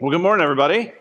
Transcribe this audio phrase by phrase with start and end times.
[0.00, 0.92] Well, good morning, everybody.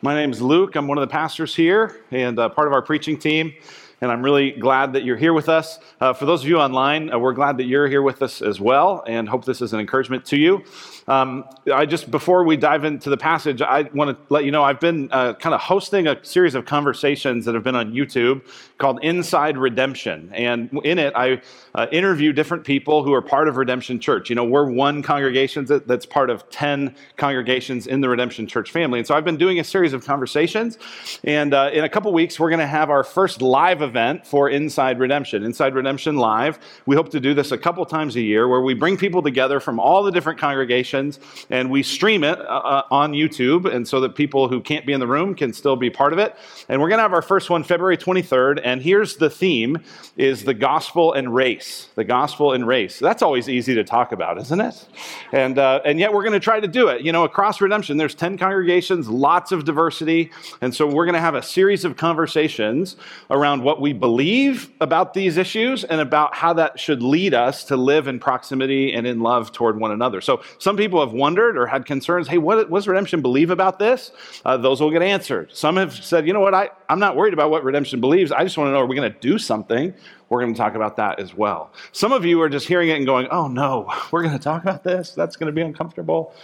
[0.00, 0.76] My name is Luke.
[0.76, 3.52] I'm one of the pastors here and uh, part of our preaching team.
[4.00, 5.80] And I'm really glad that you're here with us.
[6.00, 8.60] Uh, for those of you online, uh, we're glad that you're here with us as
[8.60, 10.62] well and hope this is an encouragement to you.
[11.08, 14.62] Um, I just, before we dive into the passage, I want to let you know
[14.62, 18.42] I've been uh, kind of hosting a series of conversations that have been on YouTube
[18.76, 20.30] called Inside Redemption.
[20.32, 21.40] And in it, I
[21.74, 24.28] uh, interview different people who are part of Redemption Church.
[24.28, 28.70] You know, we're one congregation that, that's part of 10 congregations in the Redemption Church
[28.70, 28.98] family.
[29.00, 30.78] And so I've been doing a series of conversations.
[31.24, 34.48] And uh, in a couple weeks, we're going to have our first live event for
[34.48, 36.58] Inside Redemption, Inside Redemption Live.
[36.86, 39.60] We hope to do this a couple times a year where we bring people together
[39.60, 41.18] from all the different congregations
[41.50, 44.92] and we stream it uh, uh, on YouTube, and so that people who can't be
[44.92, 46.36] in the room can still be part of it.
[46.68, 49.78] And we're going to have our first one February 23rd, and here's the theme:
[50.16, 51.88] is the gospel and race.
[51.94, 52.98] The gospel and race.
[52.98, 54.86] That's always easy to talk about, isn't it?
[55.32, 57.02] And uh, and yet we're going to try to do it.
[57.02, 61.20] You know, across Redemption, there's 10 congregations, lots of diversity, and so we're going to
[61.20, 62.96] have a series of conversations
[63.30, 67.76] around what we believe about these issues and about how that should lead us to
[67.76, 70.20] live in proximity and in love toward one another.
[70.20, 74.12] So some people have wondered or had concerns hey, what, does redemption believe about this?
[74.44, 75.50] Uh, those will get answered.
[75.52, 78.30] Some have said, you know what, I, I'm not worried about what redemption believes.
[78.32, 79.94] I just want to know, are we going to do something?
[80.28, 81.72] We're going to talk about that as well.
[81.92, 84.62] Some of you are just hearing it and going, oh no, we're going to talk
[84.62, 85.12] about this?
[85.12, 86.34] That's going to be uncomfortable.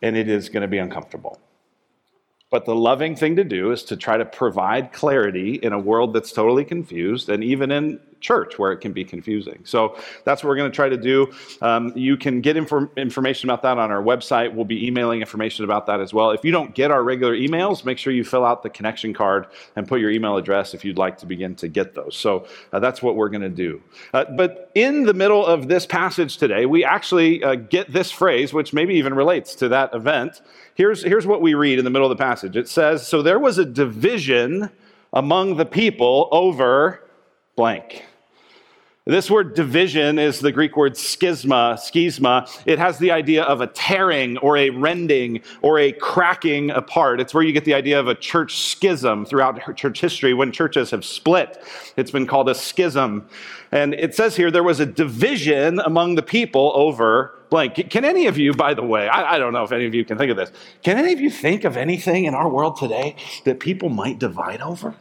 [0.00, 1.38] And it is going to be uncomfortable.
[2.52, 6.12] But the loving thing to do is to try to provide clarity in a world
[6.12, 9.60] that's totally confused, and even in church where it can be confusing.
[9.64, 11.30] So that's what we're going to try to do.
[11.60, 14.54] Um, you can get inform- information about that on our website.
[14.54, 16.30] We'll be emailing information about that as well.
[16.30, 19.46] If you don't get our regular emails, make sure you fill out the connection card
[19.76, 22.16] and put your email address if you'd like to begin to get those.
[22.16, 23.82] So uh, that's what we're going to do.
[24.14, 28.54] Uh, but in the middle of this passage today, we actually uh, get this phrase,
[28.54, 30.40] which maybe even relates to that event.
[30.74, 33.38] Here's, here's what we read in the middle of the passage it says, So there
[33.38, 34.70] was a division
[35.12, 37.06] among the people over
[37.56, 38.04] blank.
[39.04, 42.48] This word division is the Greek word schisma, schisma.
[42.66, 47.20] It has the idea of a tearing or a rending or a cracking apart.
[47.20, 50.34] It's where you get the idea of a church schism throughout church history.
[50.34, 51.60] When churches have split,
[51.96, 53.26] it's been called a schism.
[53.72, 57.90] And it says here there was a division among the people over blank.
[57.90, 60.04] Can any of you, by the way, I, I don't know if any of you
[60.04, 60.52] can think of this,
[60.84, 64.60] can any of you think of anything in our world today that people might divide
[64.60, 64.94] over?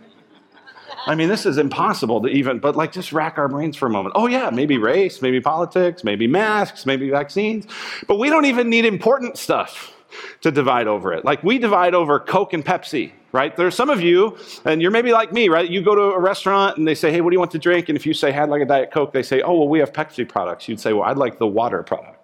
[1.06, 3.90] I mean, this is impossible to even, but like just rack our brains for a
[3.90, 4.14] moment.
[4.16, 7.66] Oh, yeah, maybe race, maybe politics, maybe masks, maybe vaccines.
[8.08, 9.94] But we don't even need important stuff
[10.42, 11.26] to divide over it.
[11.26, 13.56] Like we divide over Coke and Pepsi, right?
[13.56, 15.68] There's some of you, and you're maybe like me, right?
[15.68, 17.90] You go to a restaurant and they say, hey, what do you want to drink?
[17.90, 19.94] And if you say, I'd like a Diet Coke, they say, oh, well, we have
[19.94, 20.68] Pepsi products.
[20.68, 22.21] You'd say, well, I'd like the water product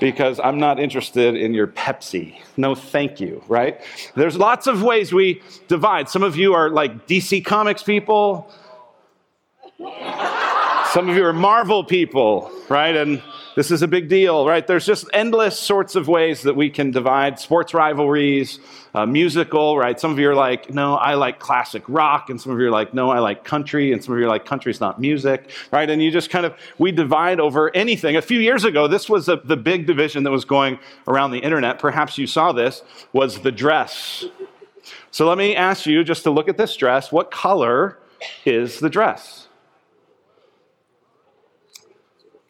[0.00, 2.40] because I'm not interested in your Pepsi.
[2.56, 3.80] No, thank you, right?
[4.14, 6.08] There's lots of ways we divide.
[6.08, 8.50] Some of you are like DC Comics people,
[9.78, 12.94] some of you are Marvel people, right?
[12.94, 13.22] And
[13.54, 14.66] this is a big deal, right?
[14.66, 18.58] There's just endless sorts of ways that we can divide sports rivalries,
[18.94, 19.98] uh, musical, right?
[19.98, 22.30] Some of you are like, no, I like classic rock.
[22.30, 23.92] And some of you are like, no, I like country.
[23.92, 25.88] And some of you are like, country's not music, right?
[25.88, 28.16] And you just kind of, we divide over anything.
[28.16, 31.38] A few years ago, this was a, the big division that was going around the
[31.38, 31.78] internet.
[31.78, 32.82] Perhaps you saw this,
[33.12, 34.24] was the dress.
[35.10, 37.12] So let me ask you just to look at this dress.
[37.12, 37.98] What color
[38.44, 39.43] is the dress?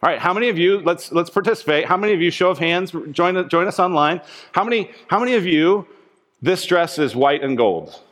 [0.05, 1.87] All right, how many of you, let's, let's participate.
[1.87, 4.21] How many of you, show of hands, join, join us online.
[4.53, 5.89] How many, how many of you,
[6.43, 8.03] this dress is white and gold?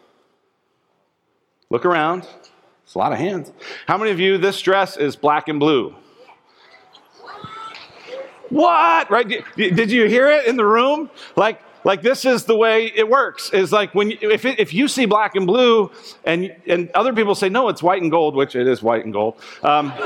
[1.68, 2.26] Look around.
[2.84, 3.52] It's a lot of hands.
[3.86, 5.94] How many of you, this dress is black and blue?
[8.48, 9.10] What?
[9.10, 9.44] Right?
[9.58, 11.10] Did you hear it in the room?
[11.36, 13.50] Like, like this is the way it works.
[13.50, 15.90] Is like when you, if it, if you see black and blue,
[16.24, 19.12] and and other people say no, it's white and gold, which it is white and
[19.12, 19.34] gold.
[19.62, 19.92] Um,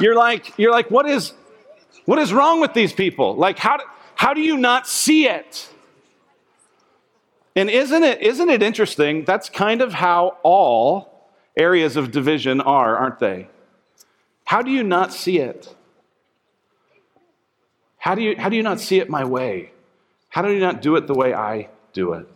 [0.00, 1.32] you're like, you're like, what is,
[2.04, 3.36] what is wrong with these people?
[3.36, 3.84] Like, how, do,
[4.14, 5.68] how do you not see it?
[7.56, 9.24] And isn't it, isn't it interesting?
[9.24, 13.48] That's kind of how all areas of division are, aren't they?
[14.44, 15.74] How do you not see it?
[17.98, 19.72] How do you, how do you not see it my way?
[20.28, 22.26] How do you not do it the way I do it?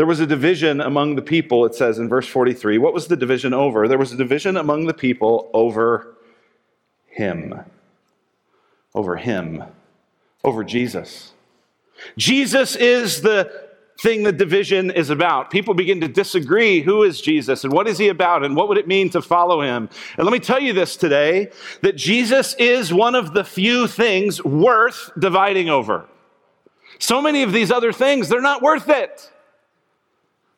[0.00, 2.78] There was a division among the people, it says in verse 43.
[2.78, 3.86] What was the division over?
[3.86, 6.16] There was a division among the people over
[7.04, 7.60] him.
[8.94, 9.62] Over him.
[10.42, 11.34] Over Jesus.
[12.16, 13.68] Jesus is the
[14.00, 15.50] thing the division is about.
[15.50, 18.78] People begin to disagree who is Jesus and what is he about and what would
[18.78, 19.90] it mean to follow him.
[20.16, 21.50] And let me tell you this today
[21.82, 26.08] that Jesus is one of the few things worth dividing over.
[26.98, 29.30] So many of these other things, they're not worth it.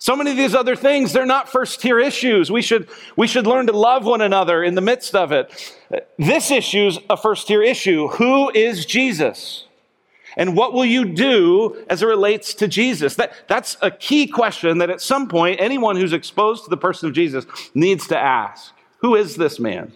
[0.02, 2.50] So many of these other things, they're not first tier issues.
[2.50, 5.48] We should, we should learn to love one another in the midst of it.
[6.18, 8.08] This issue's a first tier issue.
[8.08, 9.68] Who is Jesus?
[10.36, 13.14] And what will you do as it relates to Jesus?
[13.14, 17.08] That, that's a key question that at some point anyone who's exposed to the person
[17.08, 18.72] of Jesus needs to ask.
[19.02, 19.92] Who is this man?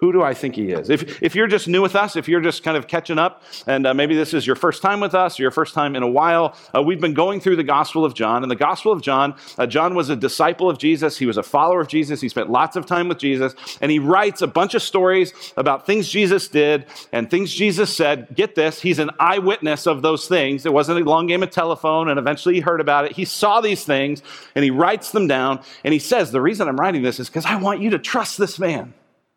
[0.00, 0.88] Who do I think he is?
[0.88, 3.86] If, if you're just new with us, if you're just kind of catching up, and
[3.86, 6.08] uh, maybe this is your first time with us or your first time in a
[6.08, 8.42] while, uh, we've been going through the Gospel of John.
[8.42, 11.18] And the Gospel of John, uh, John was a disciple of Jesus.
[11.18, 12.22] He was a follower of Jesus.
[12.22, 13.54] He spent lots of time with Jesus.
[13.82, 18.34] And he writes a bunch of stories about things Jesus did and things Jesus said.
[18.34, 20.64] Get this, he's an eyewitness of those things.
[20.64, 23.12] It wasn't a long game of telephone, and eventually he heard about it.
[23.12, 24.22] He saw these things
[24.54, 25.60] and he writes them down.
[25.84, 28.38] And he says, The reason I'm writing this is because I want you to trust
[28.38, 28.94] this man.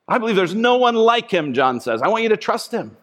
[0.08, 2.02] I believe there's no one like him, John says.
[2.02, 2.98] I want you to trust him.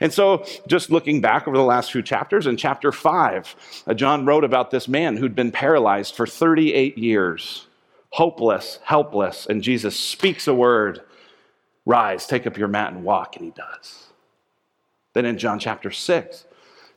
[0.00, 4.24] And so, just looking back over the last few chapters, in chapter 5, uh, John
[4.24, 7.66] wrote about this man who'd been paralyzed for 38 years,
[8.10, 11.02] hopeless, helpless, and Jesus speaks a word
[11.84, 14.06] Rise, take up your mat and walk, and he does.
[15.14, 16.44] Then in John chapter 6,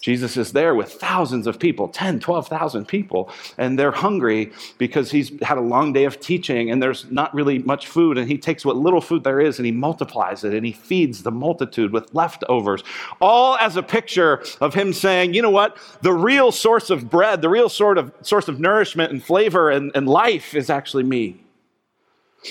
[0.02, 5.32] Jesus is there with thousands of people, 10, 12,000 people, and they're hungry because he's
[5.42, 8.18] had a long day of teaching and there's not really much food.
[8.18, 11.24] And he takes what little food there is and he multiplies it and he feeds
[11.24, 12.84] the multitude with leftovers,
[13.20, 15.78] all as a picture of him saying, you know what?
[16.02, 19.92] The real source of bread, the real sort of source of nourishment and flavor and,
[19.96, 21.42] and life is actually me.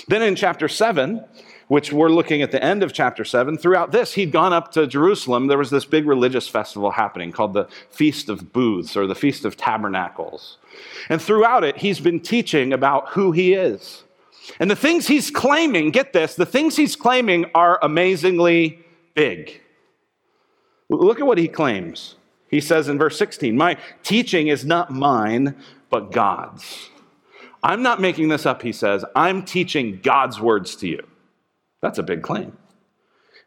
[0.08, 1.25] Then in chapter 7,
[1.69, 4.87] which we're looking at the end of chapter 7, throughout this, he'd gone up to
[4.87, 5.46] Jerusalem.
[5.46, 9.44] There was this big religious festival happening called the Feast of Booths or the Feast
[9.44, 10.58] of Tabernacles.
[11.08, 14.05] And throughout it, he's been teaching about who he is.
[14.61, 18.84] And the things he's claiming, get this, the things he's claiming are amazingly
[19.14, 19.60] big.
[20.88, 22.17] Look at what he claims.
[22.49, 25.56] He says in verse 16, My teaching is not mine,
[25.88, 26.90] but God's.
[27.62, 29.05] I'm not making this up, he says.
[29.17, 31.06] I'm teaching God's words to you.
[31.84, 32.56] That's a big claim.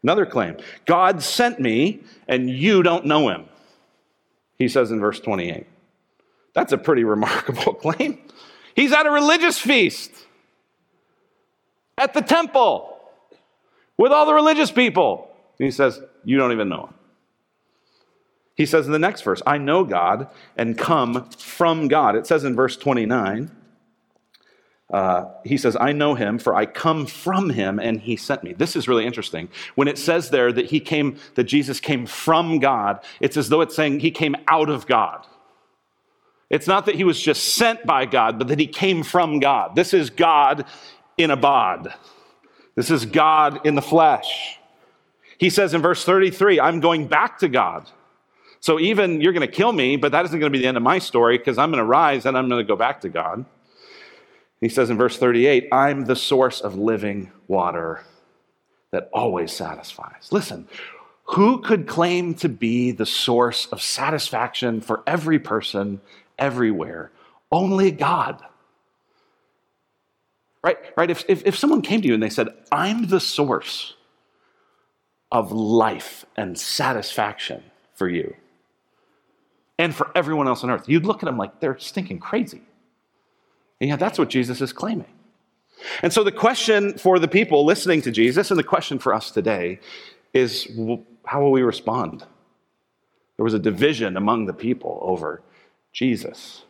[0.03, 3.45] Another claim God sent me and you don't know him.
[4.59, 5.65] He says in verse 28.
[6.53, 8.19] That's a pretty remarkable claim.
[8.75, 10.11] He's at a religious feast
[11.97, 12.99] at the temple
[13.97, 15.35] with all the religious people.
[15.57, 16.93] And he says, You don't even know him.
[18.53, 22.15] He says in the next verse, I know God and come from God.
[22.15, 23.49] It says in verse 29,
[24.89, 28.53] uh, he says, I know him, for I come from him, and he sent me.
[28.53, 29.49] This is really interesting.
[29.75, 33.61] When it says there that he came, that Jesus came from God, it's as though
[33.61, 35.25] it's saying he came out of God.
[36.49, 39.75] It's not that he was just sent by God, but that he came from God.
[39.75, 40.65] This is God
[41.17, 41.93] in a bod.
[42.75, 44.57] This is God in the flesh.
[45.37, 47.89] He says in verse 33, I'm going back to God.
[48.61, 50.77] So even you're going to kill me, but that isn't going to be the end
[50.77, 53.09] of my story because I'm going to rise and I'm going to go back to
[53.09, 53.45] God.
[54.59, 58.03] He says in verse 38, I'm the source of living water
[58.91, 60.29] that always satisfies.
[60.31, 60.67] Listen,
[61.25, 66.01] who could claim to be the source of satisfaction for every person
[66.39, 67.11] everywhere?
[67.51, 68.43] Only God.
[70.63, 70.77] Right?
[70.95, 71.11] Right?
[71.11, 73.95] If, if, if someone came to you and they said, I'm the source
[75.31, 77.61] of life and satisfaction
[77.93, 78.35] for you
[79.77, 82.61] and for everyone else on earth, you'd look at them like they're stinking crazy.
[83.79, 85.13] And yet, that's what Jesus is claiming.
[86.01, 89.31] And so, the question for the people listening to Jesus and the question for us
[89.31, 89.79] today
[90.33, 90.67] is
[91.25, 92.25] how will we respond?
[93.35, 95.41] There was a division among the people over
[95.93, 96.63] Jesus.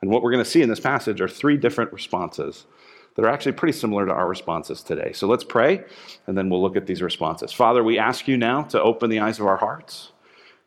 [0.00, 2.66] And what we're going to see in this passage are three different responses
[3.14, 5.12] that are actually pretty similar to our responses today.
[5.12, 5.84] So let's pray,
[6.26, 7.52] and then we'll look at these responses.
[7.52, 10.12] Father, we ask you now to open the eyes of our hearts.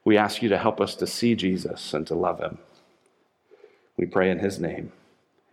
[0.03, 2.59] We ask you to help us to see Jesus and to love him.
[3.97, 4.91] We pray in his name.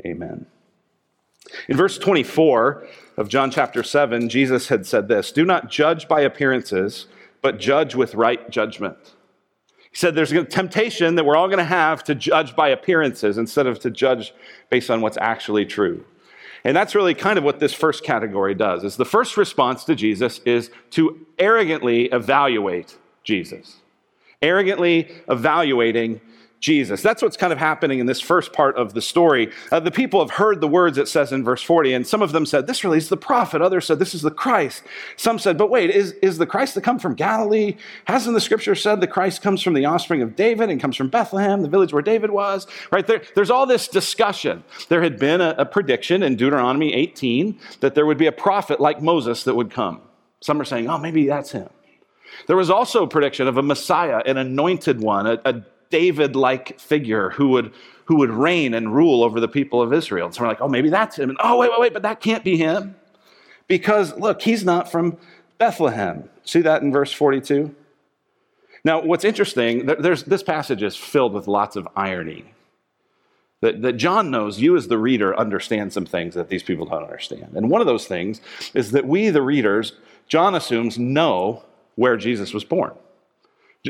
[0.05, 0.47] Amen.
[1.69, 6.21] In verse 24 of John chapter 7, Jesus had said this Do not judge by
[6.21, 7.07] appearances,
[7.41, 9.15] but judge with right judgment.
[9.91, 13.37] He said there's a temptation that we're all going to have to judge by appearances
[13.37, 14.33] instead of to judge
[14.71, 16.05] based on what's actually true.
[16.65, 18.85] And that's really kind of what this first category does.
[18.85, 23.79] Is the first response to Jesus is to arrogantly evaluate Jesus.
[24.41, 26.21] Arrogantly evaluating
[26.63, 27.03] Jesus.
[27.03, 29.51] That's what's kind of happening in this first part of the story.
[29.73, 32.31] Uh, the people have heard the words it says in verse 40, and some of
[32.31, 33.61] them said, This really is the prophet.
[33.61, 34.85] Others said, This is the Christ.
[35.17, 37.77] Some said, But wait, is, is the Christ to come from Galilee?
[38.05, 41.09] Hasn't the scripture said the Christ comes from the offspring of David and comes from
[41.09, 42.69] Bethlehem, the village where David was?
[42.93, 44.63] Right there, there's all this discussion.
[44.89, 48.79] There had been a, a prediction in Deuteronomy 18 that there would be a prophet
[48.81, 50.01] like Moses that would come.
[50.41, 51.69] Some are saying, Oh, maybe that's him.
[52.47, 55.63] There was also a prediction of a Messiah, an anointed one, a, a
[55.93, 57.73] David like figure who would,
[58.07, 60.27] who would reign and rule over the people of Israel.
[60.27, 61.31] And so we're like, oh, maybe that's him.
[61.31, 62.97] And oh, wait, wait, wait, but that can't be him.
[63.69, 65.19] Because look, he's not from
[65.59, 66.29] Bethlehem.
[66.45, 67.75] See that in verse 42?
[68.85, 72.47] Now, what's interesting, there's, this passage is filled with lots of irony.
[73.61, 77.05] That, that John knows you, as the reader, understand some things that these people don't
[77.05, 77.53] understand.
[77.55, 78.41] And one of those things
[78.75, 79.93] is that we, the readers,
[80.27, 81.63] John assumes, know
[81.95, 82.93] where Jesus was born.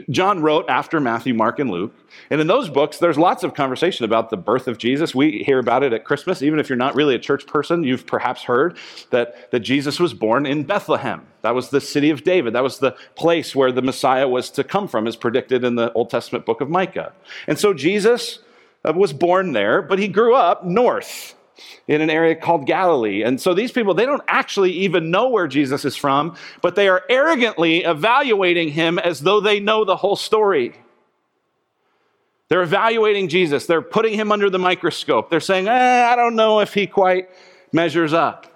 [0.08, 1.94] John wrote after Matthew, Mark, and Luke.
[2.30, 5.14] And in those books, there's lots of conversation about the birth of Jesus.
[5.14, 6.40] We hear about it at Christmas.
[6.40, 8.78] Even if you're not really a church person, you've perhaps heard
[9.10, 11.26] that, that Jesus was born in Bethlehem.
[11.42, 12.54] That was the city of David.
[12.54, 15.92] That was the place where the Messiah was to come from, as predicted in the
[15.92, 17.12] Old Testament book of Micah.
[17.46, 18.38] And so Jesus
[18.86, 21.34] uh, was born there, but he grew up north
[21.88, 23.22] in an area called Galilee.
[23.22, 26.88] And so these people, they don't actually even know where Jesus is from, but they
[26.88, 30.74] are arrogantly evaluating him as though they know the whole story.
[32.48, 33.66] They're evaluating Jesus.
[33.66, 35.30] They're putting him under the microscope.
[35.30, 37.30] They're saying, eh, I don't know if he quite
[37.72, 38.46] measures up.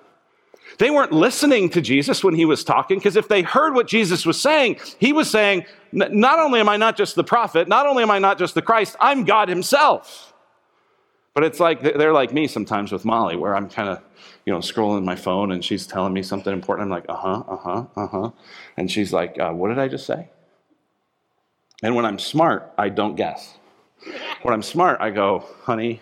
[0.78, 4.26] They weren't listening to Jesus when he was talking, because if they heard what Jesus
[4.26, 8.02] was saying, he was saying, Not only am I not just the prophet, not only
[8.02, 10.25] am I not just the Christ, I'm God himself.
[11.36, 14.00] But it's like they're like me sometimes with Molly, where I'm kind of,
[14.46, 16.86] you know, scrolling my phone and she's telling me something important.
[16.86, 18.30] I'm like, uh huh, uh huh, uh huh.
[18.78, 20.30] And she's like, uh, what did I just say?
[21.82, 23.58] And when I'm smart, I don't guess.
[24.40, 26.00] When I'm smart, I go, honey,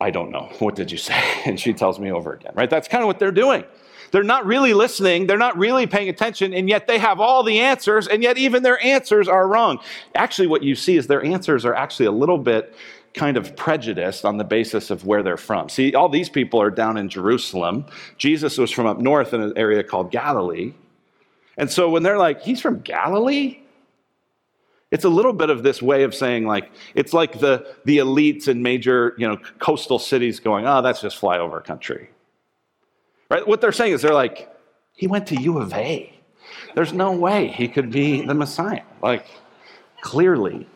[0.00, 0.50] I don't know.
[0.58, 1.22] What did you say?
[1.46, 2.68] And she tells me over again, right?
[2.68, 3.62] That's kind of what they're doing.
[4.10, 5.26] They're not really listening.
[5.26, 6.54] They're not really paying attention.
[6.54, 8.06] And yet they have all the answers.
[8.06, 9.78] And yet even their answers are wrong.
[10.14, 12.74] Actually, what you see is their answers are actually a little bit
[13.14, 15.68] kind of prejudiced on the basis of where they're from.
[15.68, 17.86] See, all these people are down in Jerusalem.
[18.18, 20.74] Jesus was from up north in an area called Galilee.
[21.56, 23.60] And so when they're like, he's from Galilee?
[24.90, 28.48] It's a little bit of this way of saying, like, it's like the, the elites
[28.48, 32.10] in major, you know, coastal cities going, oh, that's just flyover country.
[33.30, 33.46] Right?
[33.46, 34.52] What they're saying is they're like,
[34.92, 36.12] he went to U of A.
[36.74, 38.82] There's no way he could be the Messiah.
[39.02, 39.26] Like,
[40.00, 40.68] clearly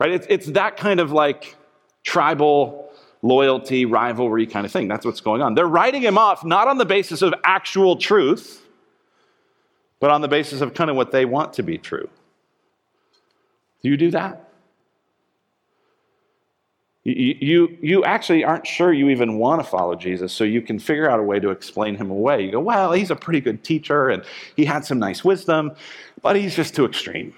[0.00, 0.10] right?
[0.10, 1.56] It's, it's that kind of like
[2.02, 2.90] tribal
[3.22, 4.88] loyalty, rivalry kind of thing.
[4.88, 5.54] That's what's going on.
[5.54, 8.66] They're writing him off not on the basis of actual truth,
[10.00, 12.08] but on the basis of kind of what they want to be true.
[13.82, 14.48] Do you do that?
[17.04, 20.78] You, you, you actually aren't sure you even want to follow Jesus, so you can
[20.78, 22.42] figure out a way to explain him away.
[22.42, 24.22] You go, well, he's a pretty good teacher and
[24.56, 25.72] he had some nice wisdom,
[26.22, 27.34] but he's just too extreme.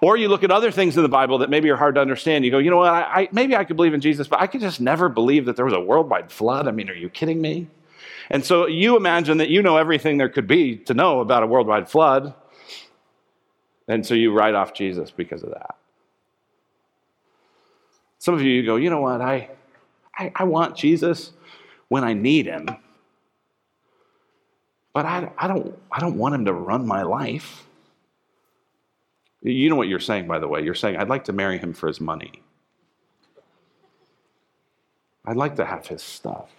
[0.00, 2.44] Or you look at other things in the Bible that maybe are hard to understand.
[2.44, 4.46] You go, you know what, I, I, maybe I could believe in Jesus, but I
[4.46, 6.66] could just never believe that there was a worldwide flood.
[6.66, 7.68] I mean, are you kidding me?
[8.30, 11.46] And so you imagine that you know everything there could be to know about a
[11.46, 12.34] worldwide flood.
[13.88, 15.76] And so you write off Jesus because of that.
[18.18, 19.50] Some of you, you go, you know what, I,
[20.16, 21.32] I, I want Jesus
[21.88, 22.68] when I need him,
[24.92, 27.66] but I, I, don't, I don't want him to run my life.
[29.42, 30.62] You know what you're saying, by the way.
[30.62, 32.42] You're saying, I'd like to marry him for his money.
[35.24, 36.50] I'd like to have his stuff.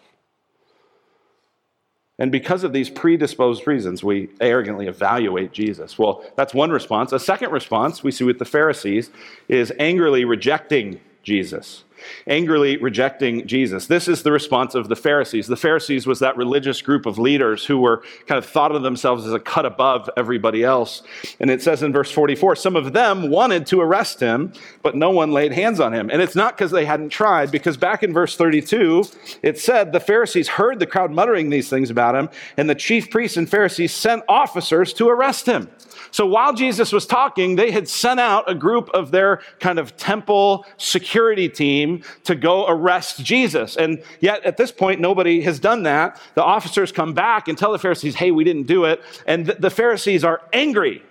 [2.20, 5.98] And because of these predisposed reasons, we arrogantly evaluate Jesus.
[5.98, 7.12] Well, that's one response.
[7.12, 9.10] A second response we see with the Pharisees
[9.48, 11.84] is angrily rejecting Jesus
[12.28, 13.88] angrily rejecting Jesus.
[13.88, 15.48] This is the response of the Pharisees.
[15.48, 19.26] The Pharisees was that religious group of leaders who were kind of thought of themselves
[19.26, 21.04] as a cut above everybody else.
[21.40, 25.10] And it says in verse 44 some of them wanted to arrest him, but no
[25.10, 26.10] one laid hands on him.
[26.10, 29.06] And it's not because they hadn't tried, because back in verse 32,
[29.42, 33.10] it said the Pharisees heard the crowd muttering these things about him, and the chief
[33.10, 35.70] priests and Pharisees sent officers to arrest him.
[36.12, 39.98] So while Jesus was talking, they had sent out a group of their kind of
[39.98, 41.83] temple security team
[42.24, 43.76] to go arrest Jesus.
[43.76, 46.20] And yet at this point, nobody has done that.
[46.36, 49.02] The officers come back and tell the Pharisees, hey, we didn't do it.
[49.26, 51.04] And the Pharisees are angry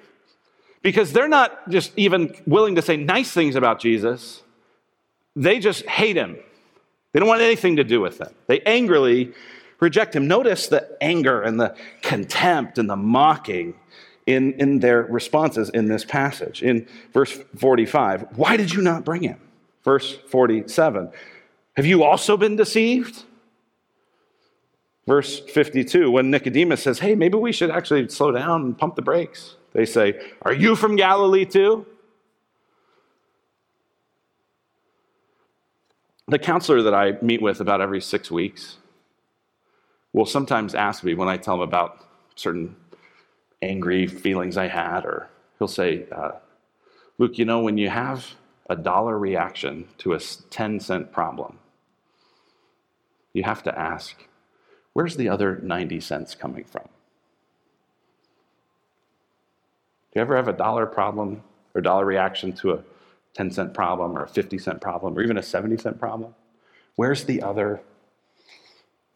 [0.82, 4.42] because they're not just even willing to say nice things about Jesus,
[5.36, 6.36] they just hate him.
[7.12, 8.34] They don't want anything to do with him.
[8.46, 9.32] They angrily
[9.80, 10.26] reject him.
[10.26, 13.74] Notice the anger and the contempt and the mocking
[14.26, 16.62] in, in their responses in this passage.
[16.62, 19.40] In verse 45, why did you not bring him?
[19.84, 21.10] Verse 47,
[21.76, 23.24] have you also been deceived?
[25.06, 29.02] Verse 52, when Nicodemus says, hey, maybe we should actually slow down and pump the
[29.02, 31.86] brakes, they say, Are you from Galilee too?
[36.28, 38.76] The counselor that I meet with about every six weeks
[40.12, 42.76] will sometimes ask me when I tell him about certain
[43.60, 46.32] angry feelings I had, or he'll say, uh,
[47.18, 48.34] Luke, you know, when you have
[48.72, 51.58] a dollar reaction to a 10 cent problem,
[53.34, 54.26] you have to ask,
[54.94, 56.88] where's the other 90 cents coming from?
[60.10, 61.42] Do you ever have a dollar problem
[61.74, 62.82] or dollar reaction to a
[63.34, 66.34] 10 cent problem or a 50 cent problem or even a 70 cent problem?
[66.96, 67.82] Where's the other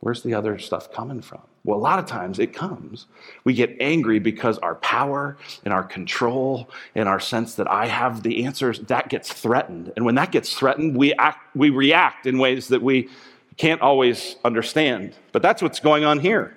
[0.00, 1.42] Where's the other stuff coming from?
[1.64, 3.06] Well, a lot of times it comes.
[3.44, 8.22] We get angry because our power and our control and our sense that I have
[8.22, 9.92] the answers, that gets threatened.
[9.96, 13.08] And when that gets threatened, we, act, we react in ways that we
[13.56, 15.14] can't always understand.
[15.32, 16.56] But that's what's going on here.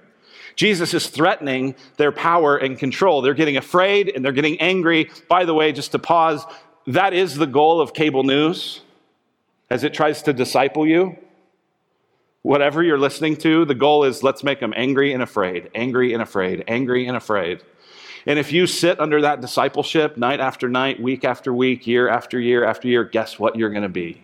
[0.56, 3.22] Jesus is threatening their power and control.
[3.22, 5.10] They're getting afraid and they're getting angry.
[5.30, 6.46] By the way, just to pause,
[6.86, 8.82] that is the goal of cable news
[9.70, 11.18] as it tries to disciple you.
[12.42, 16.22] Whatever you're listening to, the goal is let's make them angry and afraid, angry and
[16.22, 17.64] afraid, angry and afraid.
[18.26, 22.40] And if you sit under that discipleship night after night, week after week, year after
[22.40, 24.24] year after year, guess what you're going to be?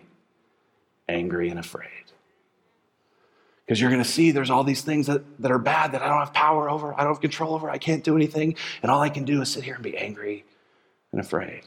[1.08, 1.90] Angry and afraid.
[3.64, 6.08] Because you're going to see there's all these things that, that are bad that I
[6.08, 9.00] don't have power over, I don't have control over, I can't do anything, and all
[9.02, 10.44] I can do is sit here and be angry
[11.10, 11.62] and afraid.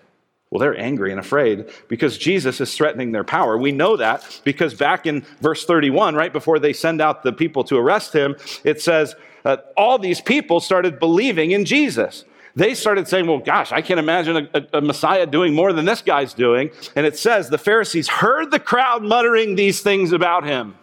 [0.51, 3.57] Well, they're angry and afraid because Jesus is threatening their power.
[3.57, 7.63] We know that because back in verse 31, right before they send out the people
[7.65, 9.15] to arrest him, it says,
[9.45, 12.25] uh, all these people started believing in Jesus.
[12.55, 16.01] They started saying, Well, gosh, I can't imagine a, a, Messiah doing more than this
[16.01, 16.71] guy's doing.
[16.95, 20.75] And it says, The Pharisees heard the crowd muttering these things about him.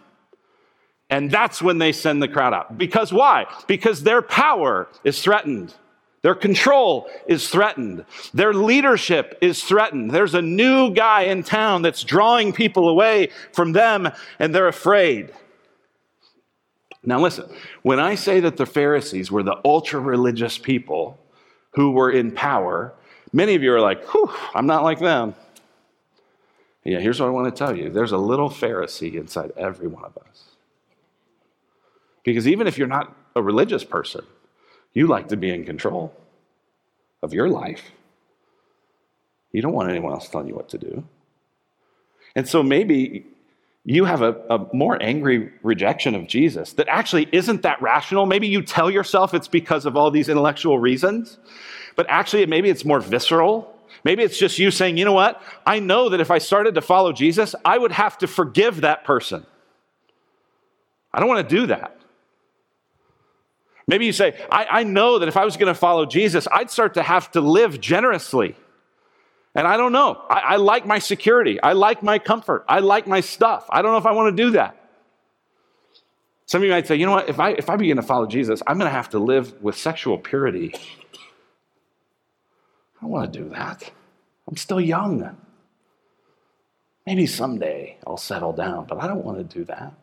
[1.09, 2.77] And that's when they send the crowd out.
[2.77, 3.45] Because why?
[3.67, 5.73] Because their power is threatened.
[6.27, 8.03] Their control is threatened.
[8.33, 10.11] Their leadership is threatened.
[10.11, 15.31] There's a new guy in town that's drawing people away from them, and they're afraid.
[17.01, 17.49] Now, listen,
[17.81, 21.17] when I say that the Pharisees were the ultra religious people
[21.75, 22.93] who were in power,
[23.31, 25.33] many of you are like, whew, I'm not like them.
[26.83, 30.03] Yeah, here's what I want to tell you there's a little Pharisee inside every one
[30.03, 30.43] of us.
[32.25, 34.25] Because even if you're not a religious person,
[34.93, 36.11] you like to be in control
[37.23, 37.91] of your life.
[39.51, 41.03] You don't want anyone else telling you what to do.
[42.35, 43.25] And so maybe
[43.85, 48.25] you have a, a, more angry rejection of Jesus that actually isn't that rational.
[48.25, 51.39] Maybe you tell yourself it's because of all these intellectual reasons,
[51.95, 53.73] but actually, maybe it's more visceral.
[54.03, 55.41] Maybe it's just you saying, you know what?
[55.65, 59.03] I know that if I started to follow Jesus, I would have to forgive that
[59.03, 59.45] person.
[61.13, 61.96] I don't want to do that.
[63.87, 66.69] Maybe you say, I, I know that if I was going to follow Jesus, I'd
[66.69, 68.55] start to have to live generously.
[69.55, 70.21] And I don't know.
[70.29, 71.59] I, I like my security.
[71.61, 72.65] I like my comfort.
[72.67, 73.65] I like my stuff.
[73.69, 74.75] I don't know if I want to do that.
[76.45, 77.29] Some of you might say, you know what?
[77.29, 79.77] If I, if I begin to follow Jesus, I'm going to have to live with
[79.77, 80.73] sexual purity.
[80.75, 80.79] I
[83.01, 83.91] don't want to do that.
[84.47, 85.37] I'm still young.
[87.05, 89.93] Maybe someday I'll settle down, but I don't want to do that.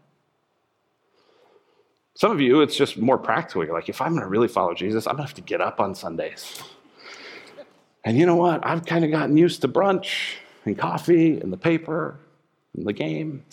[2.14, 3.64] Some of you, it's just more practical.
[3.64, 5.60] You're like, if I'm going to really follow Jesus, I'm going to have to get
[5.60, 6.62] up on Sundays.
[8.04, 8.64] And you know what?
[8.64, 12.18] I've kind of gotten used to brunch and coffee and the paper
[12.76, 13.44] and the game.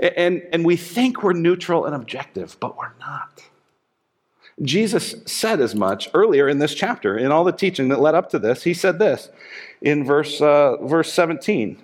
[0.00, 3.42] And, and we think we're neutral and objective, but we're not.
[4.62, 8.30] Jesus said as much earlier in this chapter, in all the teaching that led up
[8.30, 8.64] to this.
[8.64, 9.30] He said this
[9.80, 11.80] in verse, uh, verse 17.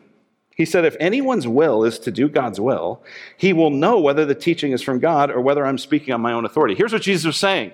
[0.56, 3.02] He said, If anyone's will is to do God's will,
[3.36, 6.32] he will know whether the teaching is from God or whether I'm speaking on my
[6.32, 6.74] own authority.
[6.74, 7.72] Here's what Jesus was saying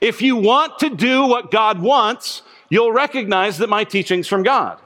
[0.00, 4.78] If you want to do what God wants, you'll recognize that my teaching's from God.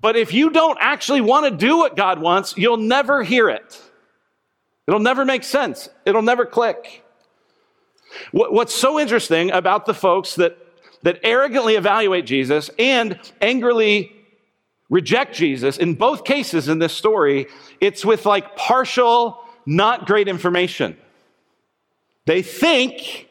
[0.00, 3.80] But if you don't actually want to do what God wants, you'll never hear it.
[4.86, 7.02] It'll never make sense, it'll never click.
[8.30, 10.56] What's so interesting about the folks that,
[11.02, 14.15] that arrogantly evaluate Jesus and angrily
[14.88, 17.46] reject Jesus, in both cases in this story,
[17.80, 20.96] it's with like partial, not great information.
[22.24, 23.28] They think,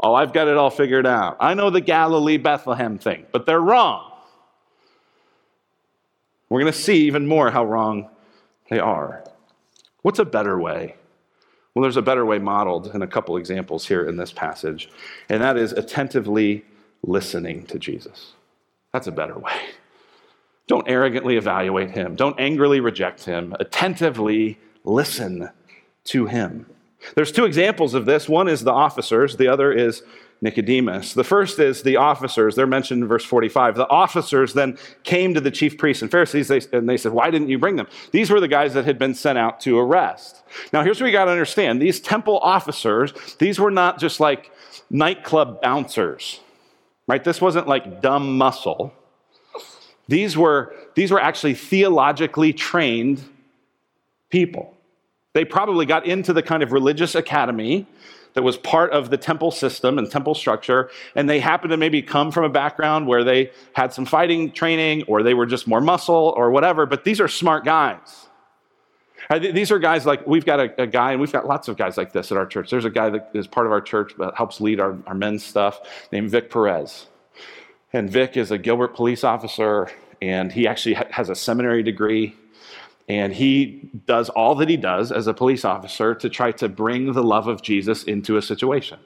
[0.00, 1.36] oh, I've got it all figured out.
[1.40, 4.12] I know the Galilee Bethlehem thing, but they're wrong.
[6.48, 8.08] We're going to see even more how wrong
[8.70, 9.24] they are.
[10.02, 10.94] What's a better way?
[11.74, 14.88] Well, there's a better way modeled in a couple examples here in this passage,
[15.28, 16.64] and that is attentively
[17.02, 18.32] listening to Jesus.
[18.92, 19.52] That's a better way.
[20.68, 22.16] Don't arrogantly evaluate him.
[22.16, 23.54] Don't angrily reject him.
[23.60, 25.50] Attentively listen
[26.04, 26.66] to him.
[27.14, 28.28] There's two examples of this.
[28.28, 30.02] One is the officers, the other is
[30.40, 31.14] Nicodemus.
[31.14, 32.54] The first is the officers.
[32.56, 33.76] They're mentioned in verse 45.
[33.76, 37.48] The officers then came to the chief priests and Pharisees and they said, Why didn't
[37.48, 37.86] you bring them?
[38.12, 40.42] These were the guys that had been sent out to arrest.
[40.72, 44.50] Now, here's what we got to understand these temple officers, these were not just like
[44.90, 46.40] nightclub bouncers,
[47.06, 47.22] right?
[47.22, 48.92] This wasn't like dumb muscle.
[50.08, 53.22] These were, these were actually theologically trained
[54.30, 54.74] people.
[55.32, 57.86] They probably got into the kind of religious academy
[58.34, 62.02] that was part of the temple system and temple structure, and they happened to maybe
[62.02, 65.80] come from a background where they had some fighting training or they were just more
[65.80, 68.26] muscle or whatever, but these are smart guys.
[69.40, 71.96] These are guys like, we've got a, a, guy, and we've got lots of guys
[71.96, 72.70] like this at our church.
[72.70, 75.42] There's a guy that is part of our church that helps lead our, our men's
[75.42, 75.80] stuff
[76.12, 77.06] named Vic Perez.
[77.92, 82.36] And Vic is a Gilbert police officer, and he actually has a seminary degree.
[83.08, 87.12] And he does all that he does as a police officer to try to bring
[87.12, 88.98] the love of Jesus into a situation.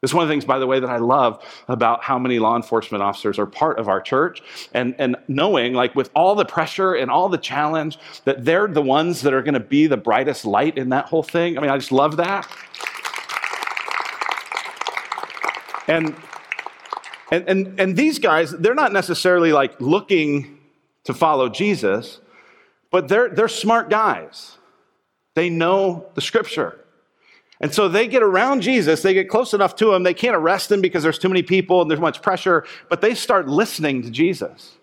[0.00, 2.40] This is one of the things, by the way, that I love about how many
[2.40, 4.42] law enforcement officers are part of our church
[4.74, 8.82] and, and knowing, like, with all the pressure and all the challenge, that they're the
[8.82, 11.56] ones that are going to be the brightest light in that whole thing.
[11.56, 12.48] I mean, I just love that.
[15.86, 16.16] And,
[17.32, 20.58] and, and, and these guys, they're not necessarily like looking
[21.04, 22.20] to follow Jesus,
[22.90, 24.58] but they're, they're smart guys.
[25.32, 26.78] They know the scripture.
[27.58, 30.70] And so they get around Jesus, they get close enough to him, they can't arrest
[30.70, 34.10] him because there's too many people and there's much pressure, but they start listening to
[34.10, 34.76] Jesus.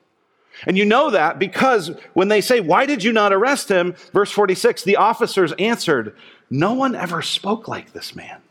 [0.66, 3.94] And you know that because when they say, Why did you not arrest him?
[4.12, 6.16] Verse 46, the officers answered,
[6.50, 8.42] No one ever spoke like this man.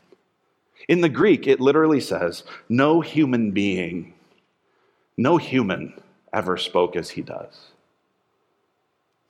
[0.89, 4.15] In the Greek, it literally says, No human being,
[5.17, 6.01] no human
[6.33, 7.69] ever spoke as he does.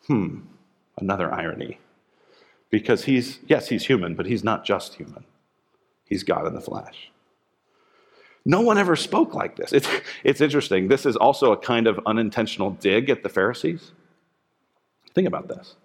[0.06, 0.40] Hmm,
[0.96, 1.78] another irony
[2.70, 5.24] because he's, yes, he's human, but he's not just human.
[6.04, 7.10] He's God in the flesh.
[8.44, 9.72] No one ever spoke like this.
[9.72, 9.88] It's,
[10.24, 10.88] it's interesting.
[10.88, 13.92] This is also a kind of unintentional dig at the Pharisees.
[15.14, 15.76] Think about this.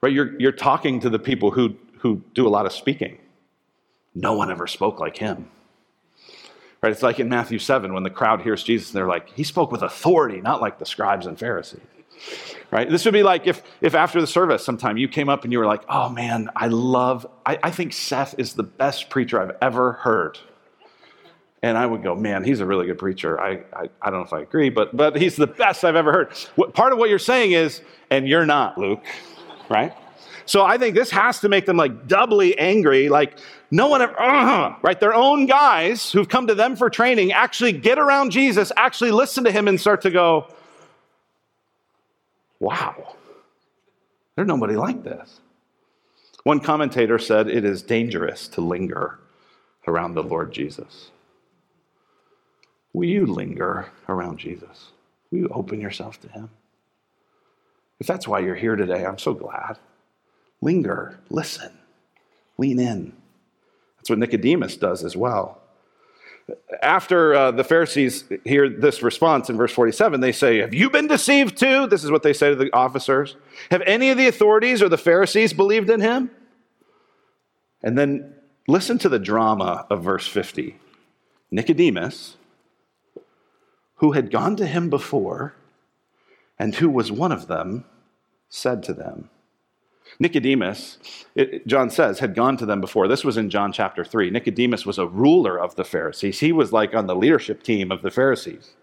[0.00, 0.12] Right?
[0.12, 3.18] You're, you're talking to the people who, who do a lot of speaking.
[4.18, 5.50] No one ever spoke like him.
[6.82, 6.92] Right?
[6.92, 9.72] It's like in Matthew 7 when the crowd hears Jesus and they're like, he spoke
[9.72, 11.80] with authority, not like the scribes and Pharisees
[12.70, 12.88] right?
[12.88, 15.58] This would be like if, if after the service sometime you came up and you
[15.58, 19.56] were like, oh man, I love, I, I think Seth is the best preacher I've
[19.62, 20.38] ever heard.
[21.62, 23.40] And I would go, man, he's a really good preacher.
[23.40, 26.12] I, I, I don't know if I agree, but, but he's the best I've ever
[26.12, 26.32] heard.
[26.54, 29.04] What, part of what you're saying is, and you're not, Luke,
[29.68, 29.92] right?
[30.46, 33.08] So I think this has to make them like doubly angry.
[33.08, 33.38] Like,
[33.70, 34.98] no one ever, uh, right?
[34.98, 39.44] Their own guys who've come to them for training actually get around Jesus, actually listen
[39.44, 40.46] to him and start to go,
[42.60, 43.14] Wow,
[44.34, 45.40] there's nobody like this.
[46.42, 49.18] One commentator said it is dangerous to linger
[49.86, 51.10] around the Lord Jesus.
[52.92, 54.90] Will you linger around Jesus?
[55.30, 56.50] Will you open yourself to Him?
[58.00, 59.78] If that's why you're here today, I'm so glad.
[60.60, 61.72] Linger, listen,
[62.56, 63.12] lean in.
[64.08, 65.60] That's what Nicodemus does as well
[66.82, 71.06] after uh, the Pharisees hear this response in verse 47, they say, Have you been
[71.06, 71.86] deceived too?
[71.86, 73.36] This is what they say to the officers.
[73.70, 76.30] Have any of the authorities or the Pharisees believed in him?
[77.82, 78.34] And then
[78.66, 80.78] listen to the drama of verse 50.
[81.50, 82.36] Nicodemus,
[83.96, 85.54] who had gone to him before
[86.58, 87.84] and who was one of them,
[88.48, 89.30] said to them,
[90.18, 90.98] Nicodemus,
[91.34, 93.08] it, John says, had gone to them before.
[93.08, 94.30] This was in John chapter 3.
[94.30, 96.40] Nicodemus was a ruler of the Pharisees.
[96.40, 98.74] He was like on the leadership team of the Pharisees.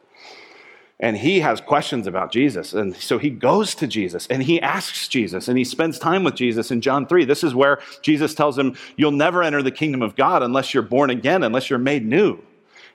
[0.99, 2.73] And he has questions about Jesus.
[2.73, 6.35] And so he goes to Jesus and he asks Jesus and he spends time with
[6.35, 7.25] Jesus in John 3.
[7.25, 10.83] This is where Jesus tells him, You'll never enter the kingdom of God unless you're
[10.83, 12.39] born again, unless you're made new.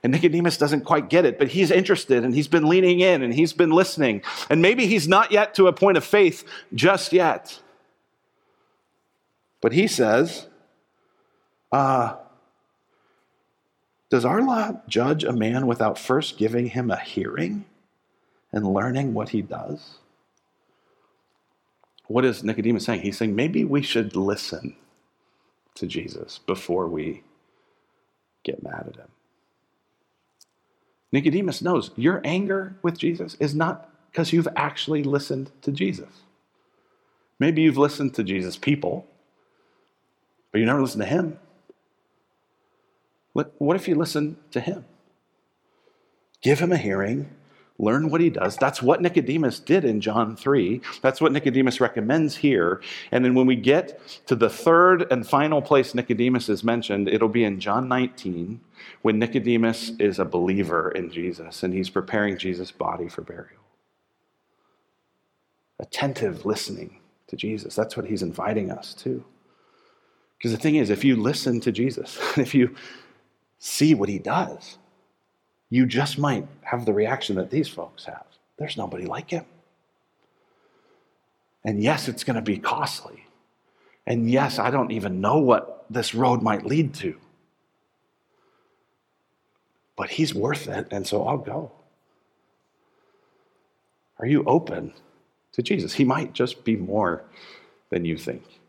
[0.03, 3.35] And Nicodemus doesn't quite get it, but he's interested and he's been leaning in and
[3.35, 4.23] he's been listening.
[4.49, 7.61] And maybe he's not yet to a point of faith just yet.
[9.61, 10.47] But he says,
[11.71, 12.17] uh,
[14.11, 17.65] Does our law judge a man without first giving him a hearing
[18.53, 19.99] and learning what he does?
[22.07, 23.03] What is Nicodemus saying?
[23.03, 24.75] He's saying maybe we should listen
[25.77, 27.23] to Jesus before we
[28.43, 29.09] get mad at him.
[31.13, 36.23] Nicodemus knows your anger with Jesus is not because you've actually listened to Jesus.
[37.39, 39.07] Maybe you've listened to Jesus' people,
[40.53, 41.39] but you never listen to him.
[43.33, 44.85] What if you listen to him?
[46.43, 47.31] Give him a hearing,
[47.79, 48.57] learn what he does.
[48.57, 50.81] That's what Nicodemus did in John 3.
[51.01, 52.83] That's what Nicodemus recommends here.
[53.13, 57.29] And then when we get to the third and final place Nicodemus is mentioned, it'll
[57.29, 58.61] be in John 19
[59.03, 63.61] when Nicodemus is a believer in Jesus and he's preparing Jesus' body for burial.
[65.79, 67.75] Attentive listening to Jesus.
[67.75, 69.25] That's what he's inviting us to.
[70.41, 72.75] Because the thing is, if you listen to Jesus, if you
[73.59, 74.79] see what he does,
[75.69, 78.25] you just might have the reaction that these folks have.
[78.57, 79.45] There's nobody like him.
[81.63, 83.27] And yes, it's going to be costly.
[84.07, 87.17] And yes, I don't even know what this road might lead to.
[89.95, 91.71] But he's worth it, and so I'll go.
[94.19, 94.95] Are you open
[95.53, 95.93] to Jesus?
[95.93, 97.25] He might just be more
[97.91, 98.60] than you think.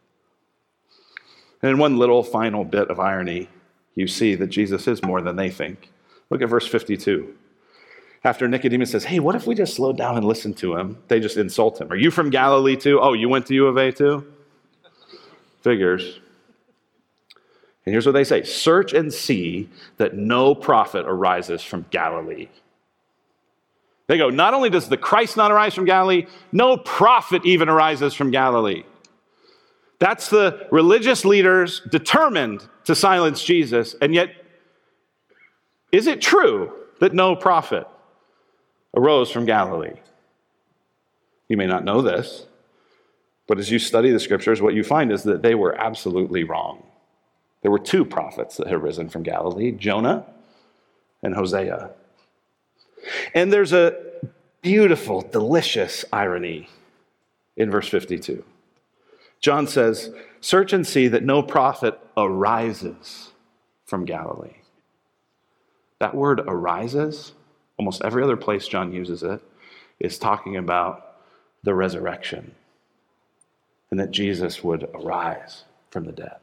[1.61, 3.49] And in one little final bit of irony,
[3.95, 5.91] you see that Jesus is more than they think.
[6.29, 7.35] Look at verse 52.
[8.23, 10.97] After Nicodemus says, Hey, what if we just slow down and listen to him?
[11.07, 11.91] They just insult him.
[11.91, 12.99] Are you from Galilee too?
[13.01, 14.25] Oh, you went to U of A too?
[15.61, 16.19] Figures.
[17.85, 22.47] And here's what they say Search and see that no prophet arises from Galilee.
[24.07, 28.13] They go, Not only does the Christ not arise from Galilee, no prophet even arises
[28.13, 28.83] from Galilee.
[30.01, 33.95] That's the religious leaders determined to silence Jesus.
[34.01, 34.29] And yet,
[35.91, 37.85] is it true that no prophet
[38.95, 39.93] arose from Galilee?
[41.49, 42.47] You may not know this,
[43.45, 46.81] but as you study the scriptures, what you find is that they were absolutely wrong.
[47.61, 50.25] There were two prophets that had risen from Galilee Jonah
[51.21, 51.91] and Hosea.
[53.35, 53.97] And there's a
[54.63, 56.69] beautiful, delicious irony
[57.55, 58.43] in verse 52.
[59.41, 63.31] John says, Search and see that no prophet arises
[63.85, 64.55] from Galilee.
[65.99, 67.33] That word arises,
[67.77, 69.41] almost every other place John uses it,
[69.99, 71.17] is talking about
[71.63, 72.55] the resurrection
[73.91, 76.37] and that Jesus would arise from the dead.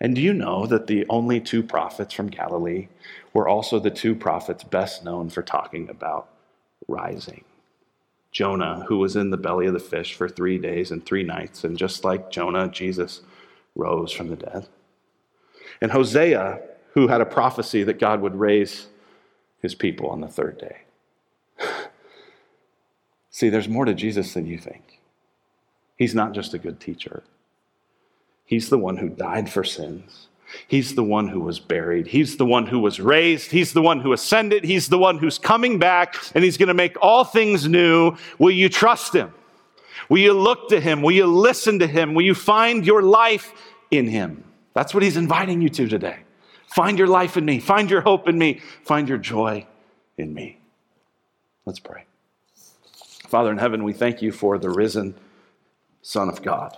[0.00, 2.88] And do you know that the only two prophets from Galilee
[3.32, 6.28] were also the two prophets best known for talking about
[6.88, 7.44] rising?
[8.36, 11.64] Jonah, who was in the belly of the fish for three days and three nights.
[11.64, 13.22] And just like Jonah, Jesus
[13.74, 14.68] rose from the dead.
[15.80, 16.60] And Hosea,
[16.92, 18.88] who had a prophecy that God would raise
[19.62, 20.76] his people on the third day.
[23.30, 25.00] See, there's more to Jesus than you think.
[25.96, 27.22] He's not just a good teacher,
[28.44, 30.28] He's the one who died for sins.
[30.68, 32.06] He's the one who was buried.
[32.06, 33.50] He's the one who was raised.
[33.50, 34.64] He's the one who ascended.
[34.64, 38.16] He's the one who's coming back and he's going to make all things new.
[38.38, 39.32] Will you trust him?
[40.08, 41.02] Will you look to him?
[41.02, 42.14] Will you listen to him?
[42.14, 43.52] Will you find your life
[43.90, 44.44] in him?
[44.74, 46.18] That's what he's inviting you to today.
[46.68, 47.58] Find your life in me.
[47.60, 48.60] Find your hope in me.
[48.84, 49.66] Find your joy
[50.18, 50.58] in me.
[51.64, 52.04] Let's pray.
[53.26, 55.14] Father in heaven, we thank you for the risen
[56.02, 56.76] Son of God.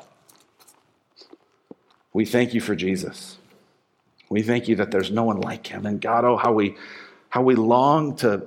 [2.12, 3.37] We thank you for Jesus.
[4.30, 5.86] We thank you that there's no one like him.
[5.86, 6.76] And God, oh, how we,
[7.30, 8.46] how we long to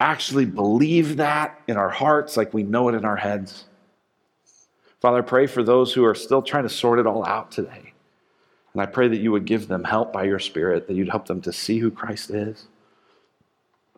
[0.00, 3.64] actually believe that in our hearts like we know it in our heads.
[5.00, 7.92] Father, I pray for those who are still trying to sort it all out today.
[8.72, 11.26] And I pray that you would give them help by your Spirit, that you'd help
[11.26, 12.66] them to see who Christ is.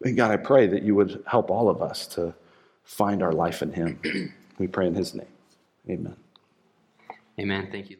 [0.02, 2.34] And God, I pray that you would help all of us to
[2.84, 4.32] find our life in Him.
[4.56, 5.26] We pray in His name.
[5.90, 6.14] Amen.
[7.40, 7.68] Amen.
[7.72, 7.96] Thank you.